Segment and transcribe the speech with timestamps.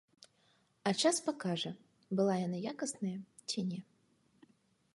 [0.91, 1.71] А час пакажа,
[2.19, 3.15] была яна якасная,
[3.53, 3.79] ці не.